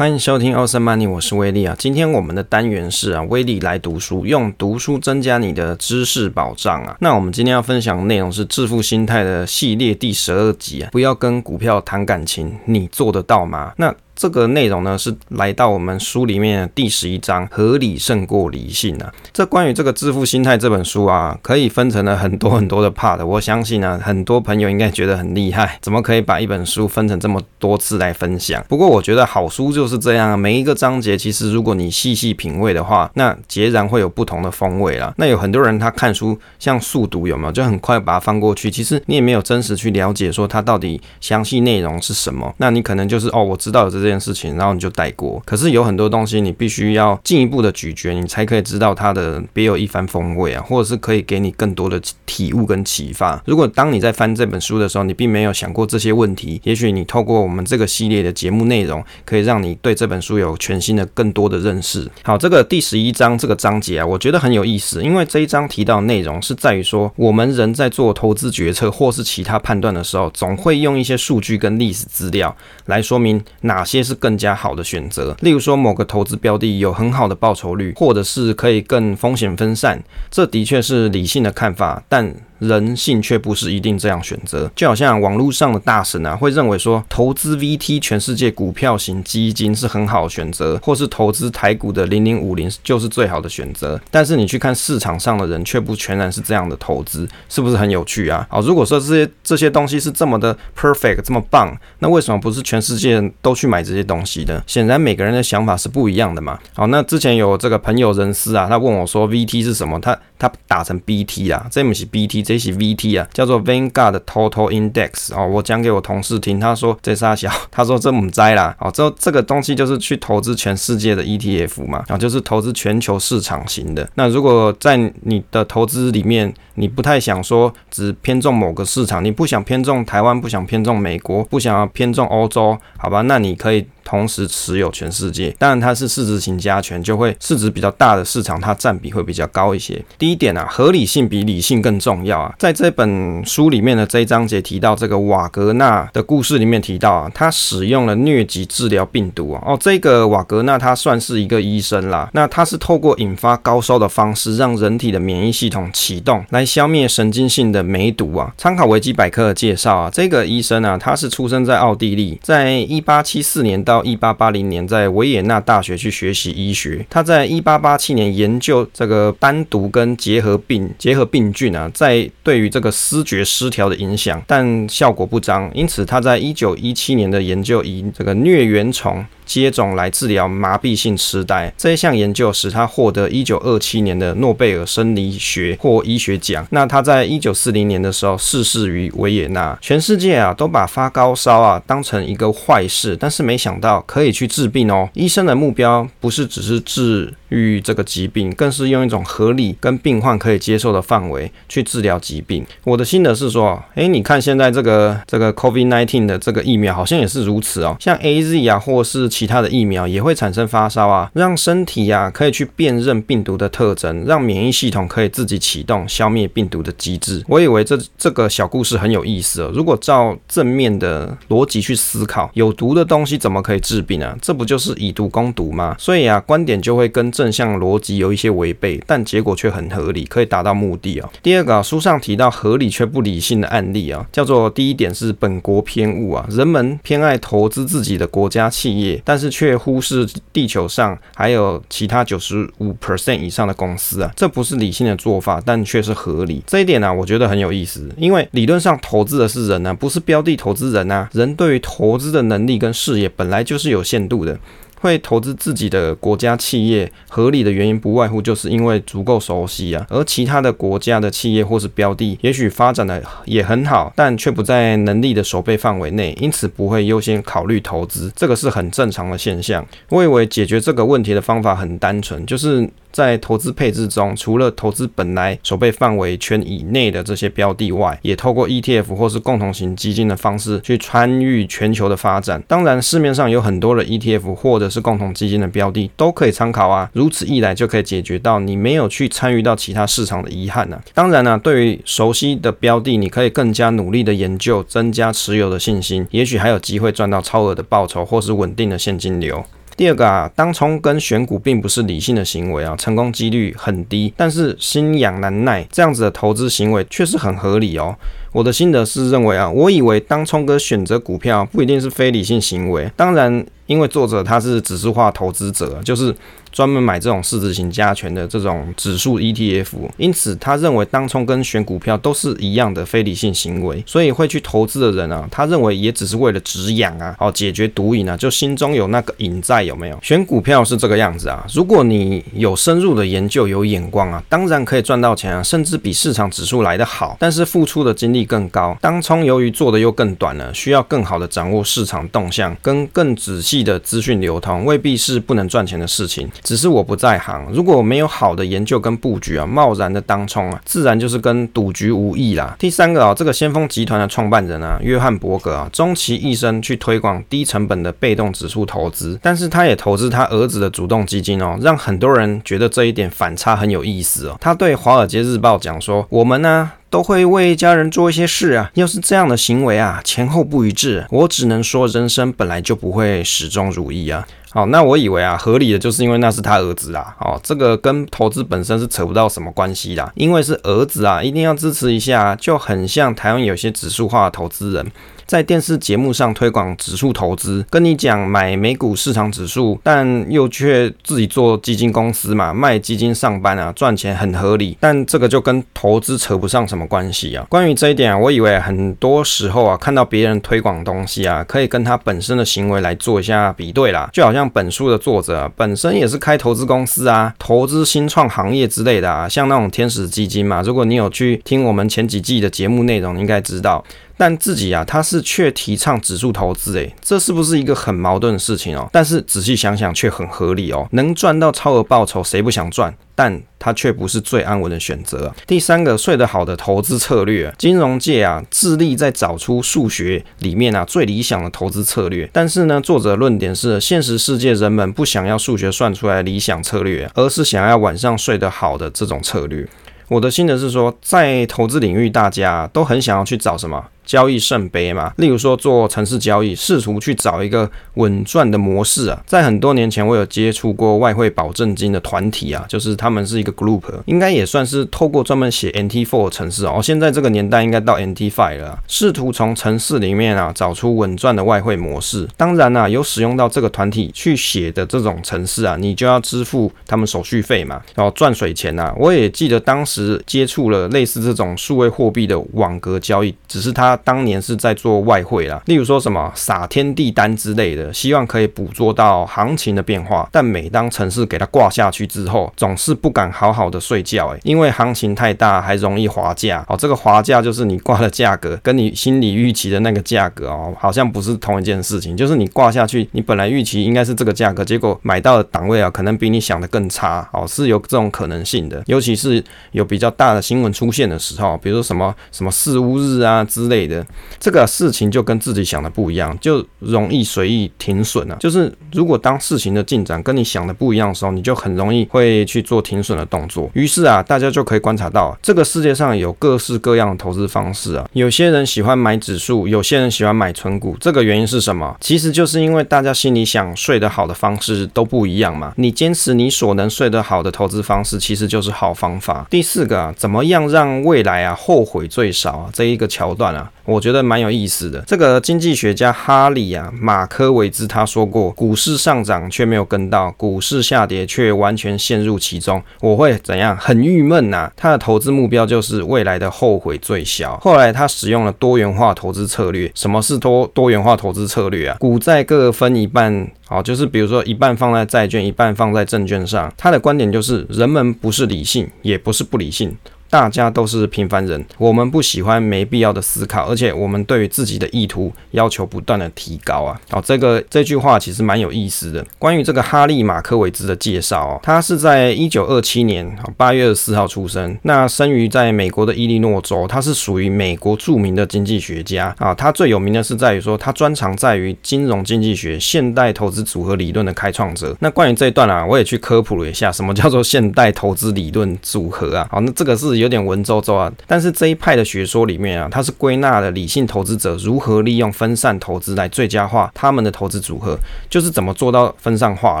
[0.00, 1.76] 欢迎收听奥森曼尼我是威力啊。
[1.78, 6.96] 今天我们的单元是啊，威力来读书，用读书增加你的知识保障啊。
[7.00, 10.88] 那我们今天要分享的内容是《致富心态》的系列第十二集啊。
[10.90, 13.74] 不要跟股票谈感情，你做得到吗？
[13.76, 19.10] 那这个内容呢，是来到我们书里面的第十一章，合理胜过理性啊。
[19.32, 23.24] 这关于这个致富心态这本书啊，可以分成了很多很多的 part。
[23.24, 28.62] 我相信呢，很多朋友应该觉得很厉害，怎么可以把一本书分成这么多次来分享？
[28.68, 35.14] 不过我觉得好书就是这样，每一个章节其实如果你细细品味的话，那截然会有不同的风味啦。
[35.16, 42.54] 那有很多人他看书像速读有没有，就很快把它翻过去，其实你也没有真实去了解说它到底详细内容是什么。
[42.58, 44.09] 那你可能就是哦，我知道有这些。
[44.10, 45.40] 件事情，然后你就带过。
[45.46, 53.40] 可是有很多东西，你必须要进一步的咀嚼，你才可以知道它的别有一番风味啊，或者是可以给你更多的体悟跟启发。
[53.46, 62.10] 如果当你在翻这本书的时候，你并没有想过这些问题，也许你透过我们这个系列的节目内容，可以让你对这本书有全新的、更多的认识。
[62.24, 73.99] 好，这个第十一章这个章节啊，我觉得很有意思，因为这一章提到的内容是在于说，我们人在做投资决策或是其他判断的时候，总会用一些数据跟历史资料来说明哪些。
[74.02, 82.34] 是更加好的选择，例如说某个投资标的有很好的报酬率，或者是可以更风险分散，这的确是理性的看法，但。
[82.60, 93.98] 人性却不是一定这样选择，就好像网络上的大神啊，会认为说投资 VT 全世界股票型基金是很好选择，或是投资台股的零零五零就是最好的选择。
[94.10, 98.46] 但是你去看市场上的人，却不全然是这样的投资，是不是很有趣啊？
[98.50, 104.62] 好，如果说这些这些东西是这么的 perfect 这么棒，那为什么不是全世界都去买这些东西呢？
[104.66, 106.58] 显然每个人的想法是不一样的嘛。
[106.74, 109.98] 好，那之前有这个朋友人士啊，他问我说 VT 是什么？
[109.98, 112.49] 他他打成 BT 啊，这不是 BT。
[112.50, 115.46] 这是 VT 啊，叫做 Vanguard Total Index 哦。
[115.46, 118.74] 我讲给我同事听，他说这啥小， 他说这唔知啦。
[118.80, 124.10] 哦，这这个东西就是去投资全世界的 ETF 嘛，啊，就是投资全球市场型的。
[124.16, 133.20] 那如果在你的投资里面，你不太想说只偏重某个市场，你不想偏重台湾，不想偏重美国，不想要偏重欧洲，好吧？
[133.22, 133.86] 那你可以。
[134.04, 140.02] 同时持有全世界，当然它是市值型加权，就会市值比较大的市场，它占比会比较高一些。
[140.18, 142.54] 第一点啊，合理性比理性更重要啊。
[142.58, 149.62] 在这本书里面的这一章节提到这个瓦格纳的故事里面提到啊，他使用了疟疾治疗病毒啊。
[149.66, 158.52] 哦，这个瓦格纳他算是一个医生啦，那他是透过引发高烧的方式，让人体的免疫系统启动，来消灭神经性的梅毒啊。
[158.56, 186.64] 参考维基百科的介绍啊，这个医生啊，他是出生在奥地利，在一八七四年到一八八零年在维也纳大学去学习医学，他在一八八七年研究这个斑毒跟结核病结核病菌啊，在对于这个思觉失调的影响，但效果不彰，因此他在一九一七年的研究以这个疟原虫接种来治疗麻痹性痴呆，这一项研究使他获得一九二七年的诺贝尔生理学或医学奖。
[186.70, 189.76] 那他在一九四零年的时候逝世于维也纳。
[189.80, 195.10] 全世界啊都把发高烧啊当成一个坏事，但是没想到可以去治病哦。
[195.14, 202.64] 医生的目标不是只是治愈这个疾病，更是用一种合理跟病患可以接受的范围去治疗疾病。
[202.84, 209.28] 我的心得是说，诶，你看现在这个这个 COVID-19 的这个疫苗好像也是如此哦，像 AZ 啊或是。
[209.30, 217.42] 其他的疫苗也会产生发烧啊，让身体呀、啊、可以去辨认病毒的特征，让免疫系统可以自己启动消灭病毒的机制。
[217.46, 219.70] 我以为这这个小故事很有意思哦。
[219.72, 224.36] 如果照正面的逻辑去思考，有毒的东西怎么可以治病啊？
[224.42, 225.94] 这不就是以毒攻毒吗？
[225.98, 231.30] 所以啊，观点就会跟正向逻辑有一些违背，但结果却很合理，可以达到目的啊。
[231.42, 239.22] 第二个啊，书上提到合理却不理性的案例啊，叫做第一点是本国偏误啊，人们偏爱投资自己的国家企业。
[239.24, 246.62] 但是却忽视地球上还有其他九十五 percent 以上的公司啊，这不是理性的做法，但却是合理。
[246.66, 251.30] 这一点呢、我觉得很有意思，因为理论上投资的是人呢、啊，不是标的投资人啊。
[251.32, 254.58] 人对于投资的能力跟视野本来就是有限度的。
[255.00, 260.06] 会投资自己的国家企业，合理的原因不外乎就是因为足够熟悉啊。
[260.08, 268.30] 而其他的国家的企业或是标的，也许发展的也很好，但却不在能力的守备范围内，因此不会优先考虑投资。
[268.36, 269.84] 这个是很正常的现象。
[270.10, 272.88] 我以为解决这个问题的方法很单纯，就是。
[273.12, 282.62] 在投资配置中，除了投资本来守备范围圈以内的这些标的外，也透过 ETF 或是共同型基金的方式去参与全球的发展。
[282.66, 287.10] 当然，市面上有很多的 ETF 或者是共同基金的标的都可以参考啊。
[287.12, 291.02] 如此一来，就可以解决到你没有去参与到其他市场的遗憾呢、啊。
[291.14, 299.64] 当然呢、啊，对于熟悉的标的，你可以更加努力的研究，增加持有的信心，也许还有机会赚到超额的报酬或是稳定的现金流。
[300.00, 304.32] 第二个啊，当冲跟选股并不是理性的行为啊，成功几率很低。
[304.34, 308.16] 但是心痒难耐这样子的投资行为确实很合理哦。
[308.50, 313.12] 我的心得是认为啊，我以为当冲哥选择股票不一定是非理性行为。
[313.14, 316.34] 当然，因为作者他是指数化投资者，就是。
[316.72, 330.18] 专门买这种市值型加权的这种指数 ETF，因此他认为当冲跟选股票都是一样的非理性行为，所以会去投资的人啊，他认为也只是为了止痒啊，好解决毒瘾啊，就心中有那个瘾在有没有？
[330.22, 338.96] 选股票是这个样子啊，如果你有深入的研究、有眼光啊，当然可以赚到钱啊，甚至比市场指数来得好，但是付出的精力更高。
[339.00, 346.48] 当冲由于做的又更短了，需要更好的掌握市场动向跟更仔细的资讯流通，未必是不能赚钱的事情。
[346.62, 352.76] 只是我不在行，如果没有好的研究跟布局啊，贸然的当冲啊，自然就是跟赌局无异啦。
[352.78, 364.56] 第三个啊，这个先锋集团的创办人啊，约翰伯格啊，终其一生去推广低成本的被动指数投资，但是他也投资他儿子的主动基金哦，让很多人觉得这一点反差很有意思哦。
[364.60, 385.10] 他对《华尔街日报》讲说：“我们呢，都会为家人做一些事啊，要是这样的行为啊，前后不一致，我只能说人生本来就不会始终如意啊。”好，那我以为啊，合理的就是因为那是他儿子啦，哦，这个跟投资本身是扯不到什么关系啦，因为是儿子啊，一定要支持一下，就很像台湾有些指数化的投资人。
[385.46, 394.96] 在电视节目上推广指数投资，跟你讲买美股市场指数，但又却自己做基金公司嘛，卖基金上班啊，赚钱很合理。
[395.00, 397.66] 但这个就跟投资扯不上什么关系啊。
[397.68, 404.30] 关于这一点啊，我以为很多时候啊，看到别人推广东西啊，可以跟他本身的行为来做一下比对啦。
[404.32, 410.82] 就好像像本书的作者，本身也是开投资公司啊，投资新创行业之类的啊，像那种天使基金嘛。
[410.82, 414.04] 如果你有去听我们前几季的节目内容，你应该知道。
[414.40, 419.06] 但自己啊，他是却提倡指数投资，诶，这是不是一个很矛盾的事情哦？
[419.12, 421.06] 但是仔细想想却很合理哦。
[421.12, 423.14] 能赚到超额报酬，谁不想赚？
[423.34, 425.54] 但它却不是最安稳的选择。
[425.66, 432.48] 第三个睡得好的投资策略，金融界啊致力在找出数学里面啊最理想的投资策略。
[432.50, 439.86] 但是呢，作者论点是，现实世界人们不想要数学算出来理想策略，而是想要晚上睡得好的这种策略。
[440.28, 444.02] 我的心得是说，在投资领域，大家都很想要去找什么？
[444.30, 449.42] 交易圣杯嘛，例如说做城市交易，试图去找一个稳赚的模式啊。
[449.44, 457.00] 在很多年前，我有接触过外汇保证金的团体啊，就是他们是一个 group，应该也算是透过专门写 NT4 的程式哦。
[457.02, 462.46] 现在这个年代应该到 NT5 了，试图从城市里面啊找出稳赚的外汇模式。
[462.56, 469.12] 当然啊，有使用到这个团体去写的这种城市啊，你就要支付他们手续费嘛，然后赚水钱呐。
[469.18, 474.16] 我也记得当时接触了类似这种数位货币的网格交易，只是它。
[474.24, 480.48] 当年是在做外汇啦，例如说什么撒天地单之类的，希望可以捕捉到行情的变化。
[480.52, 486.84] 但每当程式给它挂下去之后，总是不敢好好的睡觉，诶，因为行情太大，还容易滑价。
[486.88, 492.36] 哦，这个滑价就是你挂的价格跟你心里预期的那个价格哦，好像不是同一件事情。
[492.36, 497.48] 就是你挂下去，你本来预期应该是这个价格，结果买到的档位啊，可能比你想的更差。
[497.52, 499.62] 哦，是有这种可能性的，尤其是
[499.92, 504.24] 有比较大的新闻出现的时候，比如说什么什么四乌日啊之类的。
[504.58, 508.56] 这个事情就跟自己想的不一样，就容易随意停损啊。
[508.60, 513.90] 就是如果当事情的进展跟你想的不一样的时候，你就很容易会去做停损的动作。
[513.94, 518.28] 于是啊，大家就可以观察到，这个世界上有各式各样的投资方式啊。
[518.32, 521.16] 有些人喜欢买指数，有些人喜欢买存股。
[521.20, 522.16] 这个原因是什么？
[522.20, 525.92] 其实就是因为大家心里想睡得好的方式都不一样嘛。
[525.96, 529.66] 你坚持你所能睡得好的投资方式，其实就是好方法。
[529.70, 532.90] 第四个啊，怎么样让未来啊后悔最少啊？
[532.92, 533.89] 这一个桥段啊。
[534.04, 535.22] 我觉得蛮有意思的。
[535.26, 543.96] 这个经济学家哈里啊，马科维兹他说过，股市上涨却没有跟到，股市下跌却完全陷入其中，我会怎样？
[543.96, 544.90] 很郁闷呐。
[544.96, 547.76] 他的投资目标就是未来的后悔最小。
[547.78, 550.10] 后来他使用了多元化投资策略。
[550.14, 552.16] 什么是多多元化投资策略啊？
[552.18, 556.92] 股债各分一半，好，就是比如说一半放在债券，一半放在证券上。
[556.96, 560.16] 他的观点就是，人们不是理性，也不是不理性。
[560.50, 567.18] 大家都是平凡人，我们不喜欢没必要的思考，而且我们对于自己的意图要求不断的提高啊。
[567.30, 569.46] 好，这个这句话其实蛮有意思的。
[569.60, 579.72] 关于这个哈利马科维兹的介绍哦，他是在一九二七年八月二十四号出生，那生于在美国的伊利诺州，他是属于美国著名的经济学家啊。
[579.72, 585.16] 他最有名的是在于说，他专长在于金融经济学、现代投资组合理论的开创者。
[585.20, 589.68] 那关于这一段啊，我也去科普了一下，什么叫做现代投资理论组合啊？
[589.70, 590.39] 好，那这个是。
[590.40, 591.32] 有点文绉绉啊。
[591.46, 598.18] 但是这一派的学说里面啊，它是归纳了理性投资者如何利用分散投资来最佳化他们的投资组合，
[598.48, 600.00] 就是怎么做到分散化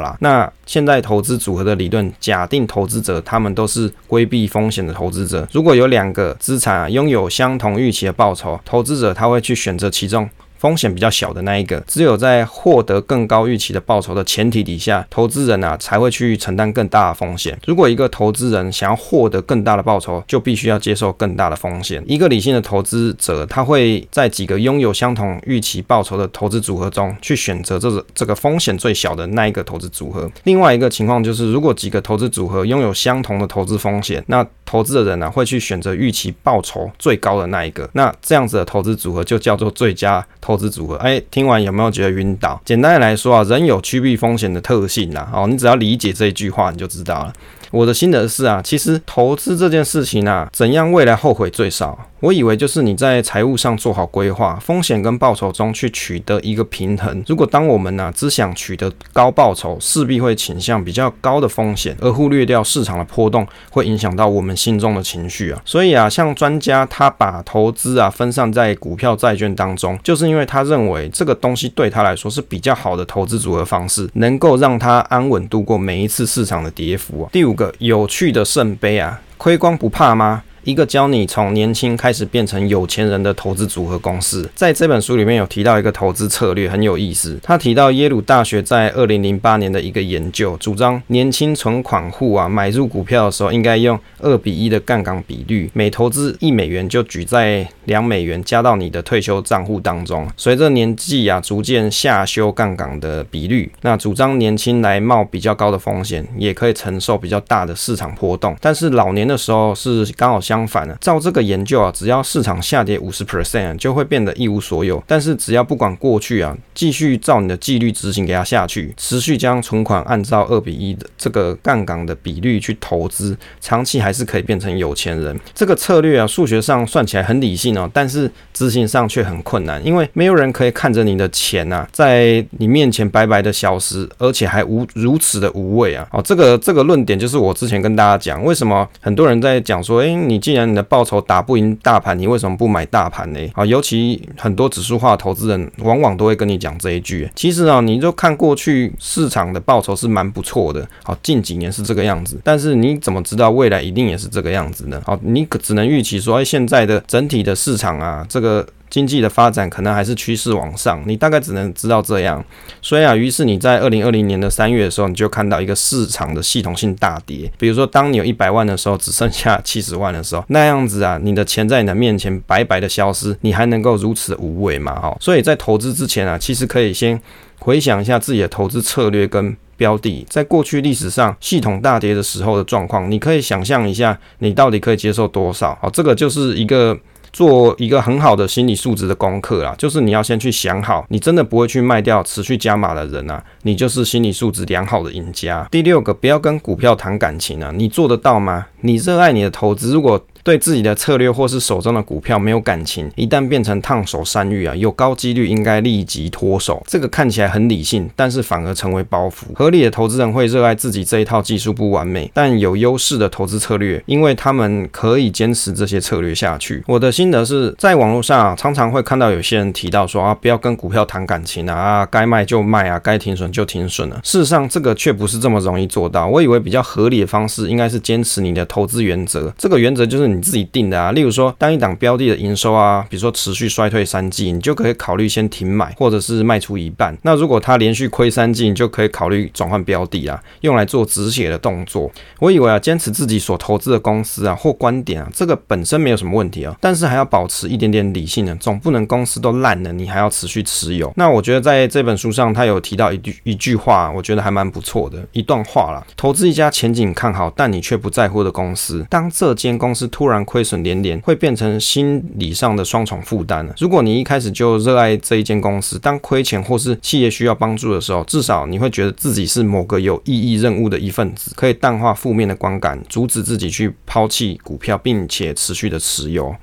[0.00, 0.16] 啦。
[0.20, 10.28] 那现在投资组合的理论假定投资者他们都是规避风险的投资者，如果有两个资产啊拥有相同预期的报酬，投资者他会去选择其中。
[10.60, 17.58] 风险比较小的那一个，只有在获得更高预期的报酬的前提底下，投资人啊才会去承担更大的风险。
[17.64, 22.04] 如果一个投资人想要获得更大的报酬，就必须要接受更大的风险。
[22.06, 30.30] 一个理性的投资者，他会在几个拥有相同预期报酬的投资组合中去选择这个这个风险最小的那一个投资组合。
[30.44, 37.88] 另外一个情况就是，如果几个投资组合拥有相同的投资风险，那投资的人呢、会去选择预期报酬最高的那一个。
[37.94, 40.22] 那这样子的投资组合就叫做最佳。
[40.50, 42.60] 投资组合，哎，听完有没有觉得晕倒？
[42.64, 47.32] 简单的来说啊，人有趋避风险的特性呐，哦，你只要理解这一句话，你就知道了。
[47.70, 52.06] 我的心得是啊，其实投资这件事情啊，怎样未来后悔最少？
[52.20, 57.24] 我以为就是你在财务上做好规划，风险跟报酬中去取得一个平衡。
[57.26, 65.62] 如果当我们呢、啊、只想取得高报酬，势必会倾向比较高的风险，而忽略掉市场的波动会影响到我们心中的情绪啊。
[65.64, 77.30] 所以啊，像专家他把投资啊分散在股票、债券当中，就是因为他认为这个东西对他来说是比较好的投资组合方式，能够让他安稳度过每一次市场的跌幅啊。
[77.32, 80.42] 第五个有趣的圣杯啊，亏光不怕吗？
[80.64, 87.38] 一个教你从年轻开始变成有钱人的投资组合公式，在这本书里面有提到一个投资策略，很有意思。
[87.42, 100.28] 他提到耶鲁大学在二零零八年的一个研究，主张年轻存款户啊买入股票的时候应该用二比一的杠杆比率，每投资一美元就举在两美元加到你的退休账户当中。
[100.36, 108.54] 随着年纪啊逐渐下修杠杆的比率，那主张年轻来冒比较高的风险，也可以承受比较大的市场波动。
[108.60, 110.38] 但是老年的时候是刚好。
[110.50, 115.00] 相反呢，照这个研究啊，只要市场下跌五十 percent，就会变得一无所有。
[115.06, 125.38] 但是只要不管过去啊，继续照你的纪律执行给它下去，持续将存款按照二比一的这个杠杆的比率去投资，长期还是可以变成有钱人。
[125.54, 136.04] 这个策略啊，数学上算起来很理性哦，但是执行上却很困难，因为没有人可以看着你的钱呐、啊，在你面前白白的消失，而且还无如此的无畏啊。
[136.10, 140.39] 哦，这个这个论点就是我之前跟大家讲，为什么很多人在讲说，诶、你。
[140.40, 143.40] 既然你的报酬打不赢大盘，你为什么不买大盘呢？
[143.54, 147.30] 啊，尤其很多指数化投资人往往都会跟你讲这一句。
[147.34, 152.40] 其实啊，你就看过去市场的报酬是蛮不错的，好，近几年是这个样子。
[152.42, 155.00] 但是你怎么知道未来一定也是这个样子呢？
[155.04, 158.66] 好，你可只能预期说，哎，现在的整体的市场啊，这个。
[158.90, 162.44] 经济的发展可能还是趋势往上，你大概只能知道这样。
[162.82, 167.50] 所以啊，于是你在二零二零年的三月的时候，你就看到一个市场的系统性大跌。
[167.56, 174.98] 比如说，当你有一百万的时候，只剩下七十万的时候，那样子啊，你的钱在你的面前白白的消失，你还能够如此无畏吗？
[175.00, 177.20] 哈，所以在投资之前啊，其实可以先
[177.60, 185.78] 回想一下自己的投资策略跟标的，在过去历史上系统大跌的时候的状况，你可以想象一下，你到底可以接受多少？
[185.80, 186.98] 好，这个就是一个。
[187.32, 195.66] 做一个很好的心理素质的功课啦，就是你要先去想好，你真的不会去卖掉、持续加码的人啊，你就是心理素质良好的赢家。
[195.70, 198.66] 第六个，不要跟股票谈感情啊，你做得到吗？
[198.80, 206.82] 你热爱你的投资，如果对自己的策略或是手中的股票没有感情，一旦变成烫手山芋啊，有高几率应该立即脱手。
[206.86, 209.52] 这个看起来很理性，但是反而成为包袱。
[209.54, 216.82] 合理的投资人会热爱自己这一套技术不完美但有优势的投资策略，因为他们可以坚持这些策略下去。
[216.86, 224.18] 我的心得是在网络上啊，常常会看到有些人提到说啊，不要跟股票谈感情啊，啊，该卖就卖啊，该停损就停损了。
[224.24, 226.26] 事实上，这个却不是这么容易做到。
[226.26, 229.52] 我以为比较合理的方式应该是坚持你的投资原则。
[229.58, 230.29] 这个原则就是。
[230.36, 237.16] 你自己定的啊，例如说，当一档标的的营收啊，比如说持续衰退三季，你就可以考虑先停买，或者是卖出一半。
[237.22, 242.10] 那如果它连续亏三季，你就可以考虑转换标的啊，用来做止血的动作。
[242.38, 251.12] 我以为啊，坚持自己所投资的公司啊或观点啊，这个本身没有什么问题啊，但是还要保持一点点理性呢，总不能公司都烂了，你还要持续持有。
[251.16, 263.74] 那我觉得在这本书上，他有提到一句一句话，我觉得还蛮不错的一段话啦，投资一家前景看好但你却不在乎的公司，当这间公司突然亏损连连，会变成心理上的双重负担了。
[263.78, 276.54] 如果你一开始就热爱这一间公司，当亏钱或是企业需要帮助的时候，至少你会觉得自己是某个有意义任务的一份子，可以淡化负面的观感，阻止自己去抛弃股票，并且持续的持有。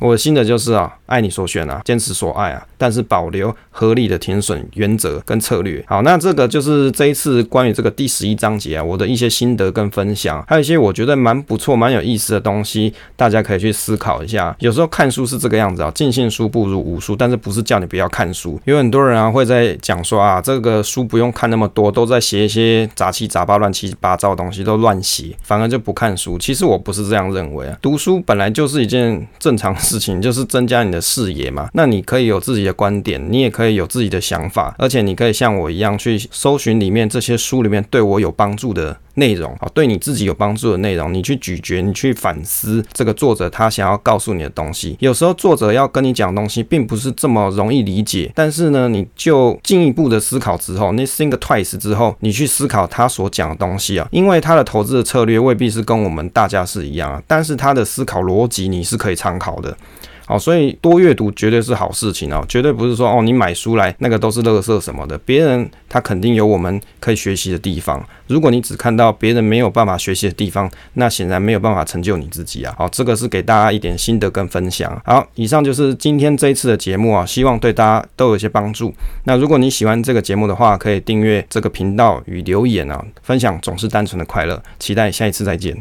[0.00, 0.92] 我的心得就是啊。
[1.06, 5.84] 爱你所选啊，坚持所爱啊，但是保留合理的停损原则跟策略。
[5.86, 14.54] 好，那这个就是这一次关于这个第十一章节啊，我的一些心得跟分享，还有一些我觉得蛮不错、蛮有意思的东西，大家可以去思考一下。
[14.60, 18.58] 有时候看书是这个样子啊，尽信书不如无书，但是不是叫你不要看书。
[18.64, 26.38] 有很多人啊会在讲说啊，这个书不用看那么多，都在写一些杂七杂八、乱七八糟的东西，都乱写，反而就不看书。
[26.38, 31.68] 其实我不是这样认为啊，读书本来就是一件正常事情，就是增加你的视野嘛。
[31.74, 44.96] 那你可以有自己的观点，你也可以有自己的想法，而且你可以像我一样去搜寻里面这些书里面对我有帮助的内容啊，对你自己有帮助的内容，你去咀嚼，你去反思这个作者他想要告诉你的东西。
[45.00, 59.76] 有时候作者要跟你讲的东西并不是这么容易理解，但是呢，你就进一步的思考之后，你 think twice 之后，你去思考他所讲的东西啊，因为他的投资的策略未必是跟我们大家是一样啊，但是他的思考逻辑你是可以参考的。
[60.26, 68.04] 好，所以多阅读绝对是好事情哦，绝对不是说哦，你买书来那个都是垃圾什么的，别人他肯定有我们可以学习的地方。
[68.26, 72.74] 如果你只看到别人没有办法学习的地方，那显然没有办法成就你自己啊。
[72.78, 75.00] 好，这个是给大家一点心得跟分享。
[75.04, 78.94] 好，以上就是今天这一次的节目啊，希望对大家都有些帮助。
[79.24, 84.62] 那如果你喜欢这个节目的话，可以订阅这个频道与留言啊，分享总是单纯的快乐。
[84.78, 85.76] 期待下一次再见。